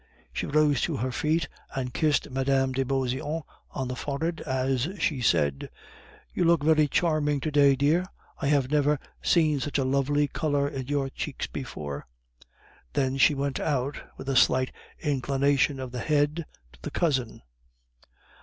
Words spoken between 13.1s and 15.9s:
she went out with a slight inclination